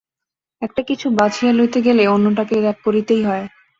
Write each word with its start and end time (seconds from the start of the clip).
একটা-কিছু 0.61 1.07
বাছিয়া 1.17 1.51
লইতে 1.53 1.79
গেলেই 1.85 2.11
অন্যটাকে 2.15 2.55
ত্যাগ 2.57 2.77
করিতেই 2.85 3.21
হয়। 3.23 3.45